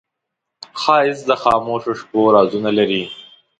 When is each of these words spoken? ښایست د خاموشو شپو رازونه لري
ښایست 0.81 1.23
د 1.29 1.31
خاموشو 1.41 1.93
شپو 1.99 2.21
رازونه 2.35 2.69
لري 2.79 3.03